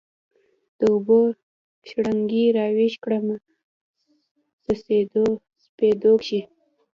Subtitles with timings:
[0.79, 1.19] د اوبو
[1.87, 3.35] شرنګي راویښ کړمه
[5.67, 6.41] سپېدو کښي